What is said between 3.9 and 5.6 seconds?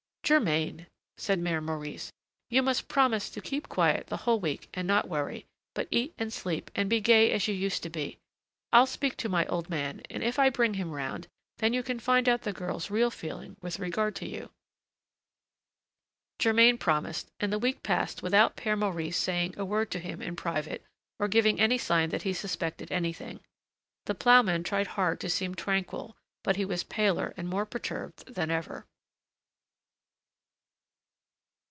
the whole week and not worry,